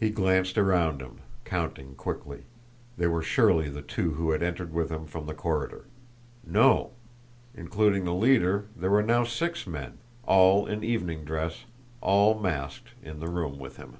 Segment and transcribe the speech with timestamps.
[0.00, 2.44] He glanced around him, counting quickly
[2.96, 5.84] they were surely the two who had entered with him from the corridor.
[6.46, 6.92] No!
[7.54, 11.66] Including the leader, there were now six men, all in evening dress,
[12.00, 13.98] all masked, in the room with him.